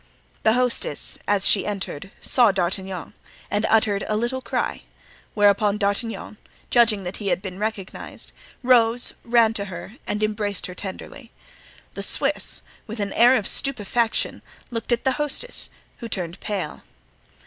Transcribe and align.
The 0.41 0.53
hostess, 0.53 1.19
as 1.27 1.45
she 1.47 1.63
entered, 1.63 2.09
saw 2.21 2.51
D'Artagnan 2.51 3.13
and 3.51 3.67
uttered 3.69 4.03
a 4.07 4.17
little 4.17 4.41
cry, 4.41 4.81
whereupon 5.35 5.77
D'Artagnan, 5.77 6.37
judging 6.71 7.03
that 7.03 7.17
he 7.17 7.27
had 7.27 7.39
been 7.39 7.59
recognized, 7.59 8.31
rose, 8.63 9.13
ran 9.23 9.53
to 9.53 9.65
her 9.65 9.97
and 10.07 10.23
embraced 10.23 10.65
her 10.65 10.73
tenderly. 10.73 11.29
The 11.93 12.01
Swiss, 12.01 12.63
with 12.87 12.99
an 12.99 13.13
air 13.13 13.35
of 13.35 13.45
stupefaction, 13.45 14.41
looked 14.71 14.91
at 14.91 15.03
the 15.03 15.11
hostess, 15.21 15.69
who 15.99 16.09
turned 16.09 16.39
pale. 16.39 16.81